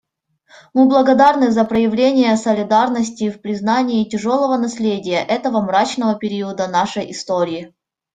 [0.73, 7.71] Мы благодарны за проявление солидарности в признании тяжелого наследия этого мрачного периода нашей истории.